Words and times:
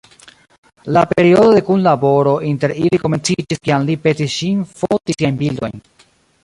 La 0.95 1.03
periodo 1.11 1.51
de 1.57 1.61
kunlaboro 1.67 2.33
inter 2.53 2.73
ili 2.87 3.01
komenciĝis 3.05 3.63
kiam 3.69 3.87
li 3.91 3.99
petis 4.07 4.39
ŝin 4.39 4.67
foti 4.83 5.19
siajn 5.21 5.39
bildojn. 5.45 5.89